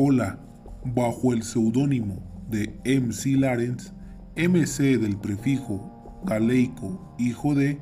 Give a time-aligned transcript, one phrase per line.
[0.00, 0.38] Hola,
[0.84, 3.92] bajo el seudónimo de MC Larens,
[4.36, 7.80] MC del prefijo galeico hijo de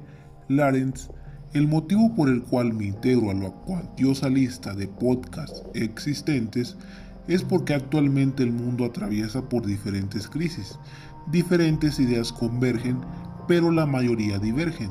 [0.49, 1.11] Larens,
[1.53, 6.79] el motivo por el cual me integro a la cuantiosa lista de podcasts existentes
[7.29, 10.79] es porque actualmente el mundo atraviesa por diferentes crisis.
[11.31, 12.99] Diferentes ideas convergen,
[13.47, 14.89] pero la mayoría divergen.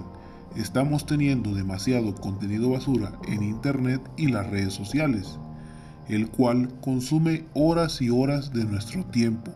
[0.55, 5.39] Estamos teniendo demasiado contenido basura en Internet y las redes sociales,
[6.07, 9.51] el cual consume horas y horas de nuestro tiempo.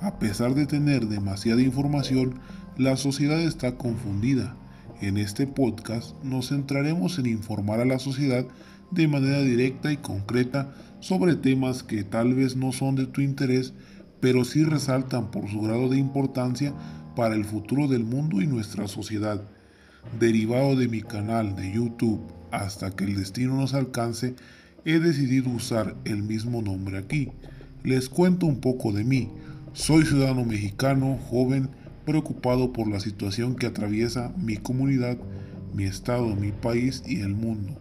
[0.00, 2.40] A pesar de tener demasiada información,
[2.78, 4.56] la sociedad está confundida.
[5.00, 8.46] En este podcast nos centraremos en informar a la sociedad
[8.90, 13.72] de manera directa y concreta sobre temas que tal vez no son de tu interés,
[14.20, 16.74] pero sí resaltan por su grado de importancia
[17.16, 19.42] para el futuro del mundo y nuestra sociedad
[20.18, 24.34] derivado de mi canal de YouTube hasta que el destino nos alcance,
[24.84, 27.28] he decidido usar el mismo nombre aquí.
[27.82, 29.30] Les cuento un poco de mí.
[29.72, 31.70] Soy ciudadano mexicano, joven,
[32.04, 35.18] preocupado por la situación que atraviesa mi comunidad,
[35.74, 37.80] mi estado, mi país y el mundo.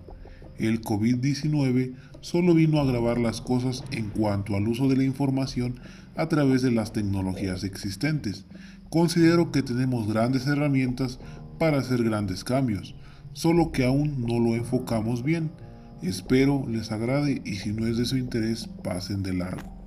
[0.58, 5.80] El COVID-19 solo vino a agravar las cosas en cuanto al uso de la información
[6.16, 8.46] a través de las tecnologías existentes.
[8.90, 11.20] Considero que tenemos grandes herramientas
[11.60, 12.96] para hacer grandes cambios,
[13.34, 15.52] solo que aún no lo enfocamos bien.
[16.02, 19.79] Espero les agrade y si no es de su interés, pasen de largo.